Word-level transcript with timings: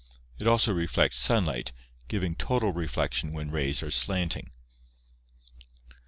It 0.39 0.47
also 0.47 0.73
reflects 0.73 1.15
sunlight, 1.17 1.73
giving 2.07 2.33
total 2.33 2.71
reflection 2.73 3.33
when 3.33 3.51
rays 3.51 3.83
are 3.83 3.91
slanting. 3.91 4.49